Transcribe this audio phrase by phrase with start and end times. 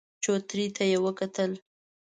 [0.23, 1.51] چوترې ته يې وکتل.